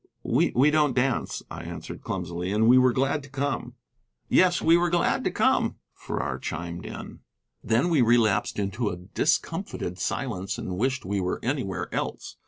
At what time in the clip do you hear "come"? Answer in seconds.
3.29-3.75, 5.29-5.75